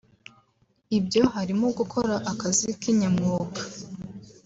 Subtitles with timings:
[0.97, 3.61] Ibyo harimo gukora akazi kinyamwuga